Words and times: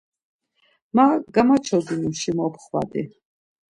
Ma 0.95 1.05
gamaçodinuris 1.33 2.21
mopxvadi. 2.37 3.03